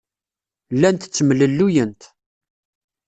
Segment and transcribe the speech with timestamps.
[0.75, 2.01] Llant ttemlelluyent.